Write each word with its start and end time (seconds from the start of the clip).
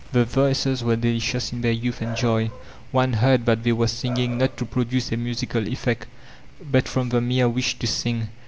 The 0.13 0.25
voices 0.25 0.83
were 0.83 0.95
delicious 0.95 1.53
in 1.53 1.61
their 1.61 1.71
youth 1.73 2.01
and 2.01 2.17
joy; 2.17 2.49
one 2.91 3.13
heard 3.13 3.45
that 3.45 3.61
they 3.61 3.71
were 3.71 3.85
singing 3.85 4.39
not 4.39 4.57
to 4.57 4.65
produce 4.65 5.11
a 5.11 5.15
musical 5.17 5.67
effect, 5.67 6.07
but 6.59 6.87
from 6.87 7.09
the 7.09 7.21
mere 7.21 7.47
wish 7.47 7.77
to 7.77 7.85
sing. 7.85 8.29